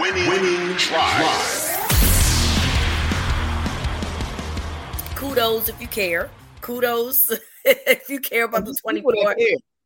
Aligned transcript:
Winning, 0.00 0.28
winning 0.28 0.76
drive. 0.76 1.78
Kudos 5.16 5.68
if 5.68 5.80
you 5.80 5.88
care. 5.88 6.30
Kudos 6.60 7.32
if 7.64 8.08
you 8.08 8.20
care 8.20 8.44
about 8.44 8.64
the 8.64 8.74
24. 8.74 9.34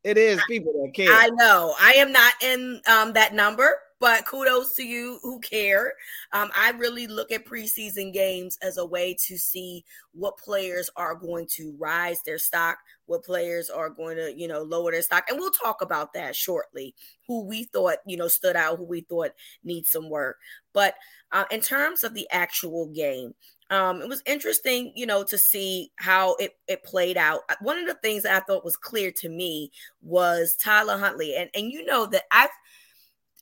It 0.03 0.17
is 0.17 0.39
people 0.47 0.73
that 0.83 0.93
care. 0.93 1.11
I 1.11 1.29
know. 1.29 1.73
I 1.79 1.93
am 1.93 2.11
not 2.11 2.33
in 2.43 2.79
um, 2.87 3.13
that 3.13 3.33
number, 3.33 3.79
but 4.03 4.25
kudos 4.25 4.73
to 4.73 4.83
you 4.83 5.17
who 5.23 5.39
care. 5.39 5.93
Um, 6.33 6.51
I 6.53 6.71
really 6.71 7.07
look 7.07 7.31
at 7.31 7.45
preseason 7.45 8.11
games 8.11 8.57
as 8.61 8.75
a 8.75 8.85
way 8.85 9.15
to 9.27 9.37
see 9.37 9.85
what 10.11 10.37
players 10.37 10.89
are 10.97 11.15
going 11.15 11.47
to 11.51 11.73
rise 11.79 12.21
their 12.23 12.37
stock, 12.37 12.79
what 13.05 13.23
players 13.23 13.69
are 13.69 13.89
going 13.89 14.17
to, 14.17 14.37
you 14.37 14.49
know, 14.49 14.61
lower 14.61 14.91
their 14.91 15.03
stock. 15.03 15.29
And 15.29 15.39
we'll 15.39 15.51
talk 15.51 15.81
about 15.81 16.11
that 16.15 16.35
shortly. 16.35 16.93
Who 17.29 17.45
we 17.45 17.63
thought, 17.63 17.99
you 18.05 18.17
know, 18.17 18.27
stood 18.27 18.57
out, 18.57 18.77
who 18.77 18.83
we 18.83 19.01
thought 19.07 19.31
needs 19.63 19.91
some 19.91 20.09
work. 20.09 20.35
But 20.73 20.95
uh, 21.31 21.45
in 21.49 21.61
terms 21.61 22.03
of 22.03 22.13
the 22.13 22.27
actual 22.29 22.87
game, 22.87 23.33
um, 23.69 24.01
it 24.01 24.09
was 24.09 24.21
interesting, 24.25 24.91
you 24.95 25.05
know, 25.05 25.23
to 25.23 25.37
see 25.37 25.91
how 25.95 26.35
it, 26.35 26.57
it 26.67 26.83
played 26.83 27.15
out. 27.15 27.39
One 27.61 27.77
of 27.77 27.87
the 27.87 27.95
things 28.03 28.23
that 28.23 28.35
I 28.35 28.45
thought 28.45 28.65
was 28.65 28.75
clear 28.75 29.11
to 29.13 29.29
me 29.29 29.71
was 30.01 30.57
Tyler 30.57 30.97
Huntley. 30.97 31.35
And 31.37 31.49
and 31.55 31.71
you 31.71 31.85
know 31.85 32.05
that 32.07 32.23
I've 32.31 32.49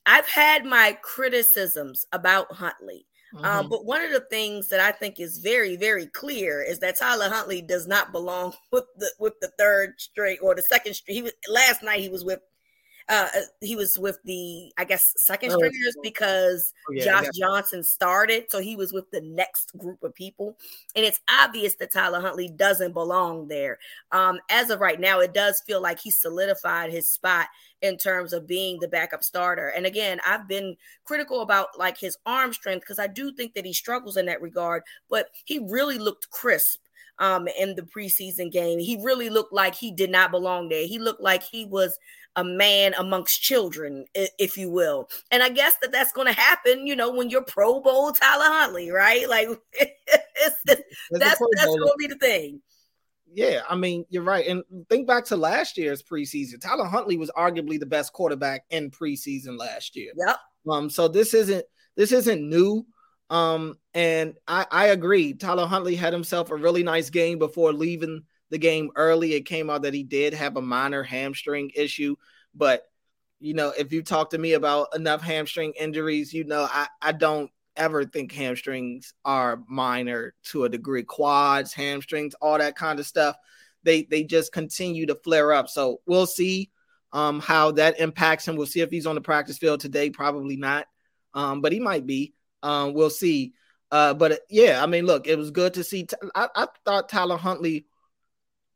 I've 0.06 0.28
had 0.28 0.64
my 0.64 0.98
criticisms 1.02 2.06
about 2.12 2.52
Huntley. 2.52 3.06
Um, 3.34 3.44
mm-hmm. 3.44 3.68
but 3.70 3.86
one 3.86 4.02
of 4.02 4.10
the 4.10 4.26
things 4.28 4.68
that 4.68 4.80
I 4.80 4.92
think 4.92 5.18
is 5.18 5.38
very, 5.38 5.76
very 5.76 6.06
clear 6.06 6.62
is 6.62 6.80
that 6.80 6.98
Tyler 6.98 7.30
Huntley 7.30 7.62
does 7.62 7.86
not 7.86 8.12
belong 8.12 8.52
with 8.72 8.84
the 8.98 9.10
with 9.18 9.34
the 9.40 9.50
third 9.58 9.94
straight 9.98 10.38
or 10.42 10.54
the 10.54 10.62
second 10.62 10.94
straight. 10.94 11.14
He 11.14 11.22
was 11.22 11.32
last 11.48 11.82
night. 11.82 12.00
He 12.00 12.10
was 12.10 12.24
with 12.24 12.40
uh, 13.08 13.28
uh, 13.34 13.40
he 13.60 13.76
was 13.76 13.98
with 13.98 14.18
the 14.24 14.72
I 14.78 14.84
guess 14.84 15.12
second 15.16 15.52
oh, 15.52 15.56
stringers 15.56 15.96
because 16.02 16.72
oh, 16.88 16.92
yeah, 16.92 17.04
Josh. 17.04 17.26
Johnson 17.38 17.82
started, 17.82 18.50
so 18.50 18.60
he 18.60 18.76
was 18.76 18.92
with 18.92 19.10
the 19.10 19.20
next 19.20 19.76
group 19.76 20.02
of 20.02 20.14
people, 20.14 20.56
and 20.94 21.04
it's 21.04 21.20
obvious 21.28 21.74
that 21.76 21.92
Tyler 21.92 22.20
Huntley 22.20 22.48
doesn't 22.48 22.92
belong 22.92 23.48
there. 23.48 23.78
Um, 24.10 24.40
as 24.50 24.70
of 24.70 24.80
right 24.80 25.00
now, 25.00 25.20
it 25.20 25.34
does 25.34 25.62
feel 25.66 25.80
like 25.80 26.00
he 26.00 26.10
solidified 26.10 26.90
his 26.90 27.08
spot 27.08 27.48
in 27.82 27.96
terms 27.96 28.32
of 28.32 28.46
being 28.46 28.78
the 28.78 28.88
backup 28.88 29.24
starter. 29.24 29.68
And 29.68 29.86
again, 29.86 30.20
I've 30.26 30.46
been 30.46 30.76
critical 31.04 31.40
about 31.40 31.78
like 31.78 31.98
his 31.98 32.16
arm 32.24 32.52
strength 32.52 32.82
because 32.82 33.00
I 33.00 33.08
do 33.08 33.32
think 33.32 33.54
that 33.54 33.66
he 33.66 33.72
struggles 33.72 34.16
in 34.16 34.26
that 34.26 34.40
regard, 34.40 34.84
but 35.10 35.28
he 35.44 35.58
really 35.58 35.98
looked 35.98 36.30
crisp 36.30 36.78
um 37.18 37.48
in 37.48 37.74
the 37.74 37.82
preseason 37.82 38.50
game. 38.50 38.78
He 38.78 38.98
really 39.02 39.30
looked 39.30 39.52
like 39.52 39.74
he 39.74 39.92
did 39.92 40.10
not 40.10 40.30
belong 40.30 40.68
there. 40.68 40.86
He 40.86 40.98
looked 40.98 41.22
like 41.22 41.42
he 41.42 41.66
was 41.66 41.98
a 42.36 42.44
man 42.44 42.94
amongst 42.94 43.42
children, 43.42 44.06
if 44.14 44.56
you 44.56 44.70
will. 44.70 45.08
And 45.30 45.42
I 45.42 45.50
guess 45.50 45.74
that 45.82 45.92
that's 45.92 46.12
going 46.12 46.26
to 46.26 46.32
happen, 46.32 46.86
you 46.86 46.96
know, 46.96 47.12
when 47.12 47.28
you're 47.28 47.44
Pro 47.44 47.80
Bowl 47.80 48.10
Tyler 48.12 48.46
Huntley, 48.46 48.90
right? 48.90 49.28
Like 49.28 49.48
that's 49.78 50.56
that's 51.10 51.38
going 51.38 51.78
to 51.78 51.94
be 51.98 52.06
the 52.06 52.16
thing. 52.16 52.62
Yeah, 53.34 53.62
I 53.68 53.76
mean, 53.76 54.04
you're 54.10 54.22
right. 54.22 54.46
And 54.46 54.62
think 54.90 55.06
back 55.06 55.24
to 55.26 55.36
last 55.36 55.78
year's 55.78 56.02
preseason. 56.02 56.60
Tyler 56.60 56.84
Huntley 56.84 57.16
was 57.16 57.30
arguably 57.30 57.80
the 57.80 57.86
best 57.86 58.12
quarterback 58.12 58.64
in 58.70 58.90
preseason 58.90 59.58
last 59.58 59.96
year. 59.96 60.12
Yep. 60.16 60.36
Um, 60.70 60.90
so 60.90 61.08
this 61.08 61.32
isn't 61.32 61.64
this 61.96 62.12
isn't 62.12 62.46
new. 62.46 62.86
Um, 63.32 63.78
and 63.94 64.34
I, 64.46 64.66
I 64.70 64.86
agree. 64.88 65.32
Tyler 65.32 65.66
Huntley 65.66 65.96
had 65.96 66.12
himself 66.12 66.50
a 66.50 66.56
really 66.56 66.82
nice 66.82 67.08
game 67.08 67.38
before 67.38 67.72
leaving 67.72 68.24
the 68.50 68.58
game 68.58 68.90
early. 68.94 69.32
It 69.32 69.46
came 69.46 69.70
out 69.70 69.82
that 69.82 69.94
he 69.94 70.02
did 70.02 70.34
have 70.34 70.58
a 70.58 70.62
minor 70.62 71.02
hamstring 71.02 71.70
issue, 71.74 72.14
but 72.54 72.82
you 73.40 73.54
know, 73.54 73.72
if 73.76 73.90
you 73.90 74.02
talk 74.02 74.30
to 74.30 74.38
me 74.38 74.52
about 74.52 74.94
enough 74.94 75.22
hamstring 75.22 75.72
injuries, 75.80 76.34
you 76.34 76.44
know, 76.44 76.68
I, 76.70 76.88
I 77.00 77.12
don't 77.12 77.50
ever 77.74 78.04
think 78.04 78.32
hamstrings 78.32 79.14
are 79.24 79.62
minor 79.66 80.34
to 80.50 80.64
a 80.64 80.68
degree. 80.68 81.02
Quads, 81.02 81.72
hamstrings, 81.72 82.34
all 82.34 82.58
that 82.58 82.76
kind 82.76 83.00
of 83.00 83.06
stuff. 83.06 83.36
They 83.82 84.02
they 84.02 84.24
just 84.24 84.52
continue 84.52 85.06
to 85.06 85.14
flare 85.24 85.54
up. 85.54 85.70
So 85.70 86.02
we'll 86.04 86.26
see 86.26 86.70
um, 87.14 87.40
how 87.40 87.72
that 87.72 87.98
impacts 87.98 88.46
him. 88.46 88.56
We'll 88.56 88.66
see 88.66 88.80
if 88.80 88.90
he's 88.90 89.06
on 89.06 89.14
the 89.14 89.22
practice 89.22 89.56
field 89.56 89.80
today. 89.80 90.10
Probably 90.10 90.56
not, 90.56 90.86
um, 91.32 91.62
but 91.62 91.72
he 91.72 91.80
might 91.80 92.06
be. 92.06 92.34
Um, 92.62 92.94
we'll 92.94 93.10
see. 93.10 93.54
Uh, 93.90 94.14
but 94.14 94.40
yeah, 94.48 94.82
I 94.82 94.86
mean, 94.86 95.04
look, 95.04 95.26
it 95.26 95.36
was 95.36 95.50
good 95.50 95.74
to 95.74 95.84
see. 95.84 96.06
I 96.34 96.66
thought 96.84 97.08
Tyler 97.08 97.36
Huntley 97.36 97.86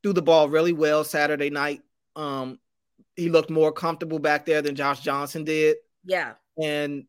threw 0.03 0.13
the 0.13 0.23
ball 0.23 0.49
really 0.49 0.73
well 0.73 1.05
Saturday 1.05 1.51
night. 1.51 1.83
Um, 2.15 2.59
he 3.17 3.31
looked 3.31 3.51
more 3.51 3.73
comfortable 3.73 4.19
back 4.19 4.45
there 4.45 4.63
than 4.63 4.75
Josh 4.75 5.01
Johnson 5.01 5.45
did. 5.45 5.77
Yeah. 6.05 6.35
And 6.63 7.05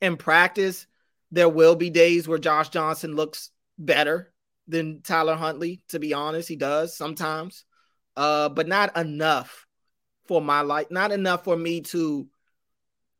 in 0.00 0.16
practice, 0.16 0.86
there 1.30 1.48
will 1.48 1.74
be 1.74 1.88
days 1.88 2.28
where 2.28 2.38
Josh 2.38 2.68
Johnson 2.68 3.16
looks 3.16 3.50
better 3.78 4.32
than 4.68 5.00
Tyler 5.02 5.34
Huntley, 5.34 5.82
to 5.88 5.98
be 5.98 6.12
honest. 6.12 6.48
He 6.48 6.56
does 6.56 6.96
sometimes. 6.96 7.64
Uh, 8.14 8.50
but 8.50 8.68
not 8.68 8.94
enough 8.96 9.66
for 10.28 10.42
my 10.42 10.60
life, 10.60 10.88
not 10.90 11.12
enough 11.12 11.44
for 11.44 11.56
me 11.56 11.80
to 11.80 12.28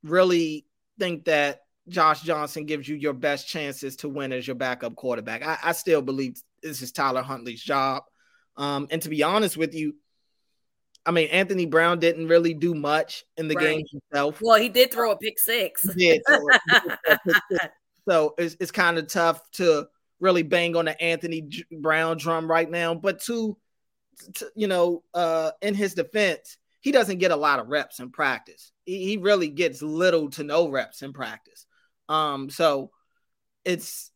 really 0.03 0.67
think 0.99 1.25
that 1.25 1.63
Josh 1.89 2.23
Johnson 2.23 2.65
gives 2.65 2.89
you 2.89 2.97
your 2.97 3.13
best 3.13 3.49
chances 3.49 3.97
to 3.97 4.09
win 4.09 4.33
as 4.33 4.47
your 4.47 4.57
backup 4.57 4.95
quarterback. 4.95 5.45
I, 5.45 5.59
I 5.63 5.73
still 5.73 6.03
believe 6.03 6.41
this 6.63 6.83
is 6.83 6.93
Tyler 6.93 7.23
Huntley's 7.23 7.63
job. 7.63 8.05
Um, 8.57 8.87
and 8.91 9.03
to 9.03 9.09
be 9.09 9.23
honest 9.23 9.57
with 9.57 9.75
you, 9.75 9.95
I 11.05 11.11
mean, 11.11 11.29
Anthony 11.29 11.67
Brown 11.67 11.99
didn't 11.99 12.29
really 12.29 12.55
do 12.55 12.75
much 12.75 13.25
in 13.37 13.49
the 13.49 13.57
right. 13.57 13.65
game 13.65 13.85
himself. 13.91 14.39
Well, 14.41 14.61
he 14.61 14.69
did 14.69 14.93
throw 14.93 15.11
a 15.11 15.17
pick 15.17 15.39
six. 15.39 15.85
Yeah, 15.97 16.19
so 18.09 18.35
it's, 18.39 18.57
it's 18.61 18.71
kind 18.71 18.99
of 18.99 19.09
tough 19.09 19.41
to 19.53 19.89
really 20.21 20.45
bang 20.45 20.77
on 20.77 20.85
the 20.85 21.03
Anthony 21.03 21.49
Brown 21.81 22.19
drum 22.19 22.49
right 22.49 22.71
now. 22.71 22.95
But 22.95 23.21
to, 23.23 23.57
to 24.35 24.47
you 24.55 24.69
know, 24.69 25.03
uh, 25.13 25.51
in 25.61 25.75
his 25.75 25.95
defense, 25.95 26.57
he 26.81 26.93
doesn't 26.93 27.19
get 27.19 27.33
a 27.33 27.37
lot 27.37 27.59
of 27.59 27.69
reps 27.69 27.99
in 27.99 28.11
practice. 28.11 28.71
He, 28.85 29.05
he 29.05 29.17
really 29.17 29.49
gets 29.49 29.83
little 29.83 30.31
to 30.31 30.45
no 30.45 30.69
reps 30.69 31.03
in 31.03 31.13
practice. 31.13 31.67
Um, 32.13 32.51
so 32.51 32.91
it's 33.65 34.11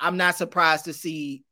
I'm 0.00 0.16
not 0.16 0.36
surprised 0.36 0.86
to 0.86 0.92
see 0.92 1.44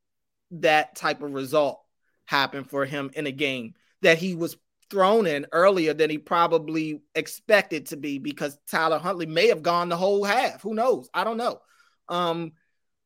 that 0.50 0.96
type 0.96 1.22
of 1.22 1.32
result 1.32 1.80
happen 2.26 2.64
for 2.64 2.84
him 2.84 3.10
in 3.14 3.26
a 3.26 3.32
game 3.32 3.74
that 4.02 4.18
he 4.18 4.34
was 4.34 4.56
thrown 4.90 5.26
in 5.26 5.46
earlier 5.52 5.94
than 5.94 6.10
he 6.10 6.18
probably 6.18 7.02
expected 7.14 7.86
to 7.86 7.96
be 7.96 8.18
because 8.18 8.58
Tyler 8.68 8.98
Huntley 8.98 9.26
may 9.26 9.48
have 9.48 9.62
gone 9.62 9.88
the 9.88 9.96
whole 9.96 10.24
half. 10.24 10.62
Who 10.62 10.74
knows? 10.74 11.08
I 11.14 11.22
don't 11.22 11.36
know. 11.36 11.60
Um, 12.08 12.52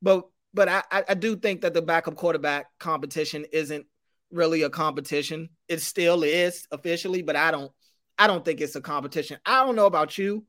but 0.01 0.27
but 0.55 0.69
I, 0.69 0.83
I 0.91 1.15
do 1.15 1.37
think 1.37 1.61
that 1.61 1.75
the 1.75 1.83
backup 1.83 2.17
quarterback 2.17 2.67
competition 2.81 3.45
isn't 3.53 3.85
really 4.33 4.63
a 4.63 4.71
competition. 4.71 5.51
It 5.69 5.83
still 5.83 6.23
is 6.23 6.67
officially, 6.71 7.21
but 7.21 7.37
I 7.37 7.51
don't 7.51 7.71
I 8.19 8.27
don't 8.27 8.45
think 8.45 8.63
it's 8.63 8.77
a 8.77 8.81
competition. 8.81 9.39
I 9.45 9.65
don't 9.65 9.77
know 9.77 9.87
about 9.87 10.17
you. 10.17 10.47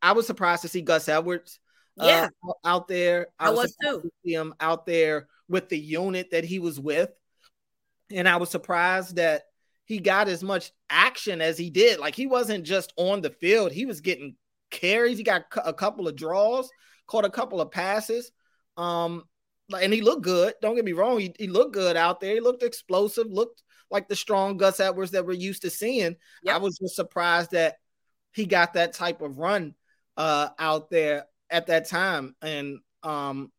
I 0.00 0.12
was 0.12 0.26
surprised 0.26 0.62
to 0.62 0.68
see 0.68 0.80
Gus 0.80 1.08
Edwards 1.08 1.60
yeah. 1.96 2.28
Uh, 2.46 2.52
out 2.64 2.88
there. 2.88 3.28
I, 3.38 3.48
I 3.48 3.50
was, 3.50 3.58
was 3.58 3.76
too. 3.82 4.00
To 4.02 4.10
see 4.24 4.34
him 4.34 4.54
out 4.60 4.86
there 4.86 5.28
with 5.48 5.68
the 5.68 5.78
unit 5.78 6.30
that 6.30 6.44
he 6.44 6.58
was 6.58 6.80
with. 6.80 7.10
And 8.10 8.28
I 8.28 8.36
was 8.36 8.50
surprised 8.50 9.16
that 9.16 9.42
he 9.84 9.98
got 9.98 10.28
as 10.28 10.42
much 10.42 10.72
action 10.88 11.40
as 11.40 11.58
he 11.58 11.70
did. 11.70 11.98
Like 11.98 12.14
he 12.14 12.26
wasn't 12.26 12.64
just 12.64 12.92
on 12.96 13.20
the 13.20 13.30
field, 13.30 13.72
he 13.72 13.86
was 13.86 14.00
getting 14.00 14.36
carries. 14.70 15.18
He 15.18 15.24
got 15.24 15.44
a 15.64 15.72
couple 15.72 16.08
of 16.08 16.16
draws, 16.16 16.70
caught 17.06 17.24
a 17.24 17.30
couple 17.30 17.60
of 17.60 17.70
passes. 17.70 18.32
Um, 18.76 19.24
and 19.78 19.92
he 19.92 20.00
looked 20.00 20.22
good. 20.22 20.54
Don't 20.60 20.76
get 20.76 20.84
me 20.84 20.92
wrong, 20.92 21.18
he, 21.18 21.34
he 21.38 21.46
looked 21.46 21.74
good 21.74 21.96
out 21.96 22.20
there. 22.20 22.34
He 22.34 22.40
looked 22.40 22.62
explosive, 22.62 23.26
looked 23.30 23.62
like 23.90 24.08
the 24.08 24.16
strong 24.16 24.56
Gus 24.56 24.80
Edwards 24.80 25.10
that 25.10 25.26
we're 25.26 25.32
used 25.32 25.62
to 25.62 25.70
seeing. 25.70 26.16
Yep. 26.44 26.54
I 26.54 26.58
was 26.58 26.78
just 26.78 26.96
surprised 26.96 27.50
that 27.50 27.76
he 28.32 28.46
got 28.46 28.74
that 28.74 28.94
type 28.94 29.20
of 29.20 29.38
run 29.38 29.74
uh, 30.16 30.48
out 30.58 30.90
there 30.90 31.26
at 31.52 31.68
that 31.68 31.88
time. 31.88 32.34
And 32.42 32.80
um, 33.02 33.52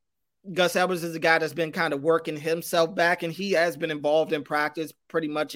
Gus 0.52 0.76
Edwards 0.76 1.04
is 1.04 1.16
a 1.16 1.20
guy 1.20 1.38
that's 1.38 1.54
been 1.54 1.72
kind 1.72 1.94
of 1.94 2.02
working 2.02 2.36
himself 2.36 2.94
back, 2.94 3.24
and 3.24 3.32
he 3.32 3.54
has 3.54 3.78
been 3.78 3.92
involved 3.92 4.34
in 4.34 4.44
practice 4.44 4.92
pretty 5.08 5.30
much 5.30 5.56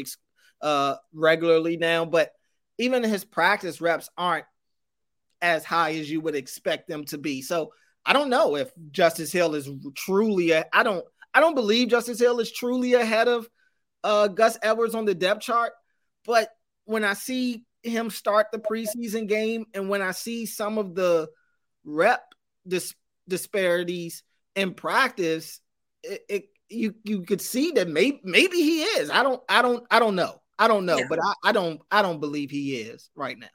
uh, 0.61 0.95
regularly 1.13 1.75
now. 1.75 2.05
But 2.05 2.31
even 2.77 3.03
his 3.03 3.25
practice 3.25 3.81
reps 3.81 4.09
aren't 4.17 4.45
as 5.41 5.65
high 5.65 5.95
as 5.95 6.09
you 6.09 6.21
would 6.21 6.35
expect 6.35 6.87
them 6.87 7.03
to 7.05 7.17
be. 7.17 7.41
So 7.41 7.73
I 8.05 8.13
don't 8.13 8.29
know 8.29 8.55
if 8.55 8.71
Justice 8.91 9.31
Hill 9.31 9.55
is 9.55 9.69
truly. 9.95 10.55
I 10.55 10.83
don't. 10.83 11.03
I 11.33 11.39
don't 11.39 11.55
believe 11.55 11.89
Justice 11.89 12.19
Hill 12.19 12.39
is 12.39 12.51
truly 12.51 12.93
ahead 12.93 13.27
of 13.27 13.47
uh, 14.03 14.27
Gus 14.29 14.57
Edwards 14.63 14.95
on 14.95 15.05
the 15.05 15.13
depth 15.13 15.41
chart. 15.41 15.73
But 16.25 16.49
when 16.85 17.03
I 17.03 17.13
see 17.13 17.65
him 17.83 18.09
start 18.09 18.47
the 18.51 18.59
preseason 18.59 19.27
game, 19.27 19.65
and 19.73 19.89
when 19.89 20.01
I 20.01 20.11
see 20.11 20.45
some 20.45 20.77
of 20.77 20.95
the 20.95 21.27
rep 21.83 22.26
dis- 22.67 22.95
disparities 23.27 24.23
in 24.55 24.73
practice, 24.73 25.59
it, 26.03 26.21
it, 26.29 26.43
you 26.69 26.95
you 27.03 27.21
could 27.21 27.41
see 27.41 27.71
that 27.71 27.87
maybe 27.87 28.19
maybe 28.23 28.57
he 28.57 28.83
is. 28.83 29.09
I 29.09 29.23
don't 29.23 29.41
I 29.47 29.61
don't 29.61 29.85
I 29.89 29.99
don't 29.99 30.15
know. 30.15 30.41
I 30.59 30.67
don't 30.67 30.85
know, 30.85 30.97
yeah. 30.97 31.05
but 31.07 31.19
I, 31.23 31.33
I 31.49 31.51
don't 31.51 31.79
I 31.91 32.01
don't 32.01 32.19
believe 32.19 32.49
he 32.49 32.75
is 32.75 33.09
right 33.15 33.37
now. 33.37 33.47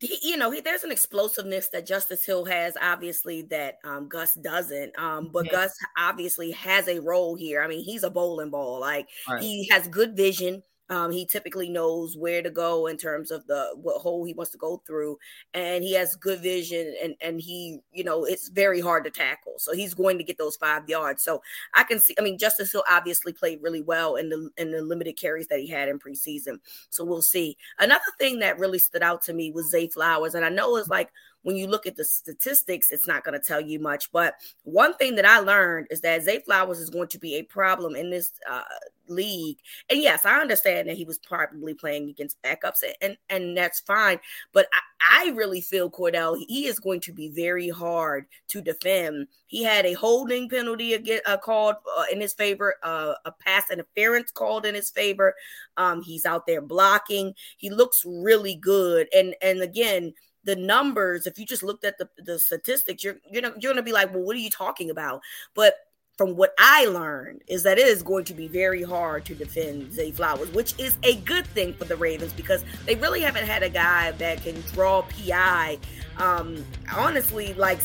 he, 0.00 0.18
you 0.22 0.36
know, 0.36 0.50
he, 0.50 0.60
there's 0.60 0.84
an 0.84 0.90
explosiveness 0.90 1.68
that 1.68 1.86
Justice 1.86 2.24
Hill 2.24 2.44
has, 2.46 2.76
obviously, 2.80 3.42
that 3.50 3.78
um, 3.84 4.08
Gus 4.08 4.34
doesn't. 4.34 4.98
Um, 4.98 5.30
but 5.32 5.50
Gus 5.50 5.76
obviously 5.98 6.52
has 6.52 6.88
a 6.88 7.00
role 7.00 7.34
here. 7.34 7.62
I 7.62 7.68
mean, 7.68 7.84
he's 7.84 8.02
a 8.02 8.10
bowling 8.10 8.50
ball. 8.50 8.80
Like 8.80 9.08
right. 9.28 9.42
he 9.42 9.68
has 9.68 9.88
good 9.88 10.16
vision. 10.16 10.62
Um, 10.90 11.12
he 11.12 11.24
typically 11.24 11.68
knows 11.68 12.16
where 12.16 12.42
to 12.42 12.50
go 12.50 12.88
in 12.88 12.96
terms 12.96 13.30
of 13.30 13.46
the 13.46 13.70
what 13.76 14.00
hole 14.00 14.24
he 14.24 14.34
wants 14.34 14.50
to 14.52 14.58
go 14.58 14.82
through, 14.84 15.18
and 15.54 15.84
he 15.84 15.94
has 15.94 16.16
good 16.16 16.40
vision. 16.40 16.94
And 17.02 17.14
and 17.20 17.40
he, 17.40 17.78
you 17.92 18.02
know, 18.02 18.24
it's 18.24 18.48
very 18.48 18.80
hard 18.80 19.04
to 19.04 19.10
tackle, 19.10 19.54
so 19.58 19.72
he's 19.72 19.94
going 19.94 20.18
to 20.18 20.24
get 20.24 20.36
those 20.36 20.56
five 20.56 20.88
yards. 20.88 21.22
So 21.22 21.42
I 21.74 21.84
can 21.84 22.00
see. 22.00 22.14
I 22.18 22.22
mean, 22.22 22.38
Justice 22.38 22.72
Hill 22.72 22.84
obviously 22.90 23.32
played 23.32 23.62
really 23.62 23.82
well 23.82 24.16
in 24.16 24.28
the 24.28 24.50
in 24.56 24.72
the 24.72 24.82
limited 24.82 25.16
carries 25.16 25.46
that 25.46 25.60
he 25.60 25.68
had 25.68 25.88
in 25.88 26.00
preseason. 26.00 26.58
So 26.90 27.04
we'll 27.04 27.22
see. 27.22 27.56
Another 27.78 28.02
thing 28.18 28.40
that 28.40 28.58
really 28.58 28.80
stood 28.80 29.02
out 29.02 29.22
to 29.22 29.32
me 29.32 29.52
was 29.52 29.70
Zay 29.70 29.86
Flowers, 29.86 30.34
and 30.34 30.44
I 30.44 30.48
know 30.48 30.76
it's 30.76 30.88
like 30.88 31.10
when 31.42 31.56
you 31.56 31.66
look 31.66 31.86
at 31.86 31.96
the 31.96 32.04
statistics, 32.04 32.90
it's 32.90 33.06
not 33.06 33.24
going 33.24 33.38
to 33.38 33.46
tell 33.46 33.60
you 33.60 33.78
much. 33.78 34.12
But 34.12 34.34
one 34.64 34.94
thing 34.94 35.14
that 35.16 35.24
I 35.24 35.38
learned 35.38 35.88
is 35.90 36.00
that 36.02 36.22
Zay 36.22 36.40
Flowers 36.40 36.78
is 36.78 36.90
going 36.90 37.08
to 37.08 37.18
be 37.18 37.36
a 37.36 37.42
problem 37.42 37.96
in 37.96 38.10
this 38.10 38.32
uh, 38.48 38.62
league. 39.08 39.58
And 39.88 40.00
yes, 40.00 40.24
I 40.24 40.40
understand 40.40 40.88
that 40.88 40.96
he 40.96 41.04
was 41.04 41.18
probably 41.18 41.74
playing 41.74 42.08
against 42.08 42.40
backups, 42.42 42.82
and 43.00 43.16
and 43.28 43.56
that's 43.56 43.80
fine. 43.80 44.20
But 44.52 44.68
I, 44.72 45.26
I 45.26 45.30
really 45.30 45.60
feel 45.60 45.90
Cordell 45.90 46.36
he 46.48 46.66
is 46.66 46.78
going 46.78 47.00
to 47.00 47.12
be 47.12 47.28
very 47.28 47.68
hard 47.68 48.26
to 48.48 48.60
defend. 48.60 49.28
He 49.46 49.62
had 49.64 49.86
a 49.86 49.94
holding 49.94 50.48
penalty 50.48 50.94
again 50.94 51.20
uh, 51.26 51.36
called 51.36 51.76
uh, 51.98 52.04
in 52.12 52.20
his 52.20 52.32
favor, 52.32 52.76
uh, 52.82 53.14
a 53.24 53.32
pass 53.32 53.70
interference 53.70 54.30
called 54.30 54.64
in 54.64 54.74
his 54.74 54.90
favor. 54.90 55.34
Um, 55.76 56.02
he's 56.02 56.26
out 56.26 56.46
there 56.46 56.62
blocking. 56.62 57.34
He 57.56 57.70
looks 57.70 58.02
really 58.06 58.56
good, 58.56 59.08
and 59.14 59.34
and 59.42 59.60
again 59.62 60.14
the 60.44 60.56
numbers, 60.56 61.26
if 61.26 61.38
you 61.38 61.46
just 61.46 61.62
looked 61.62 61.84
at 61.84 61.98
the, 61.98 62.08
the 62.18 62.38
statistics, 62.38 63.04
you're 63.04 63.16
you're 63.30 63.42
gonna, 63.42 63.54
you're 63.60 63.72
gonna 63.72 63.82
be 63.82 63.92
like, 63.92 64.12
well, 64.12 64.22
what 64.22 64.36
are 64.36 64.40
you 64.40 64.50
talking 64.50 64.90
about? 64.90 65.20
But 65.54 65.74
from 66.20 66.36
what 66.36 66.52
I 66.58 66.84
learned 66.84 67.40
is 67.46 67.62
that 67.62 67.78
it 67.78 67.86
is 67.86 68.02
going 68.02 68.26
to 68.26 68.34
be 68.34 68.46
very 68.46 68.82
hard 68.82 69.24
to 69.24 69.34
defend 69.34 69.90
Zay 69.94 70.10
Flowers, 70.10 70.50
which 70.52 70.78
is 70.78 70.98
a 71.02 71.16
good 71.16 71.46
thing 71.46 71.72
for 71.72 71.86
the 71.86 71.96
Ravens 71.96 72.34
because 72.34 72.62
they 72.84 72.94
really 72.96 73.22
haven't 73.22 73.46
had 73.46 73.62
a 73.62 73.70
guy 73.70 74.10
that 74.12 74.42
can 74.42 74.60
draw 74.72 75.00
PI. 75.00 75.78
Um, 76.18 76.62
honestly, 76.94 77.54
like 77.54 77.78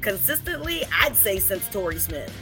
consistently, 0.00 0.84
I'd 1.02 1.14
say 1.16 1.38
since 1.38 1.68
Torrey 1.68 1.98
Smith. 1.98 2.34